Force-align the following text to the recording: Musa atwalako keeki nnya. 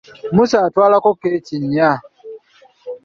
Musa 0.35 0.57
atwalako 0.67 1.09
keeki 1.21 1.55
nnya. 1.63 1.91